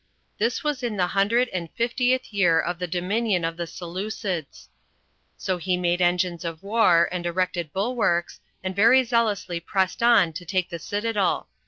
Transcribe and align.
This 0.39 0.63
was 0.63 0.81
in 0.81 0.97
the 0.97 1.05
hundred 1.05 1.47
and 1.49 1.69
fiftieth 1.75 2.33
year 2.33 2.59
of 2.59 2.79
the 2.79 2.87
dominion 2.87 3.45
of 3.45 3.55
the 3.55 3.67
Seleucidse. 3.67 4.67
So 5.37 5.57
he 5.57 5.77
made 5.77 6.01
engines 6.01 6.43
of 6.43 6.63
war, 6.63 7.07
and 7.11 7.23
erected 7.27 7.71
bulwarks, 7.71 8.39
and 8.63 8.75
very 8.75 9.03
zealously 9.03 9.59
pressed 9.59 10.01
on 10.01 10.33
to 10.33 10.43
take 10.43 10.71
the 10.71 10.79
citadel. 10.79 11.49